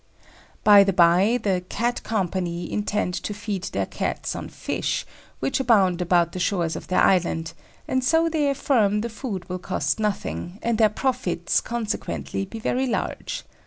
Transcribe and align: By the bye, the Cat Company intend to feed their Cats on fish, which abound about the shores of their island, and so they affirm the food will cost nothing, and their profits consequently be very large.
By 0.63 0.83
the 0.83 0.93
bye, 0.93 1.37
the 1.43 1.63
Cat 1.69 2.01
Company 2.01 2.71
intend 2.71 3.13
to 3.21 3.35
feed 3.35 3.65
their 3.65 3.85
Cats 3.85 4.35
on 4.35 4.49
fish, 4.49 5.05
which 5.39 5.59
abound 5.59 6.01
about 6.01 6.31
the 6.31 6.39
shores 6.39 6.75
of 6.75 6.87
their 6.87 7.03
island, 7.03 7.53
and 7.87 8.03
so 8.03 8.27
they 8.27 8.49
affirm 8.49 9.01
the 9.01 9.09
food 9.09 9.47
will 9.47 9.59
cost 9.59 9.99
nothing, 9.99 10.57
and 10.63 10.79
their 10.79 10.89
profits 10.89 11.61
consequently 11.61 12.45
be 12.45 12.57
very 12.57 12.87
large. 12.87 13.43